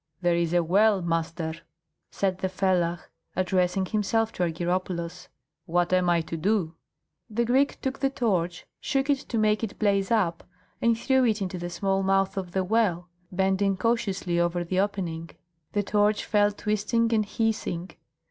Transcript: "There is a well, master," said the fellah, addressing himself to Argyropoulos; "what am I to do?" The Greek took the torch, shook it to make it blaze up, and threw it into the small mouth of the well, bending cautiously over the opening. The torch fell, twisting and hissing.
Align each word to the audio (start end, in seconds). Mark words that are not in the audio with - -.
"There 0.23 0.33
is 0.33 0.51
a 0.51 0.63
well, 0.63 1.03
master," 1.03 1.53
said 2.11 2.39
the 2.39 2.49
fellah, 2.49 3.01
addressing 3.35 3.85
himself 3.85 4.31
to 4.33 4.41
Argyropoulos; 4.43 5.27
"what 5.67 5.93
am 5.93 6.09
I 6.09 6.21
to 6.21 6.35
do?" 6.35 6.73
The 7.29 7.45
Greek 7.45 7.79
took 7.81 7.99
the 7.99 8.09
torch, 8.09 8.65
shook 8.79 9.11
it 9.11 9.19
to 9.19 9.37
make 9.37 9.63
it 9.63 9.77
blaze 9.77 10.09
up, 10.09 10.43
and 10.81 10.97
threw 10.97 11.23
it 11.25 11.39
into 11.39 11.59
the 11.59 11.69
small 11.69 12.01
mouth 12.01 12.35
of 12.35 12.53
the 12.53 12.63
well, 12.63 13.09
bending 13.31 13.77
cautiously 13.77 14.39
over 14.39 14.63
the 14.63 14.79
opening. 14.79 15.29
The 15.73 15.83
torch 15.83 16.25
fell, 16.25 16.51
twisting 16.51 17.13
and 17.13 17.23
hissing. 17.23 17.91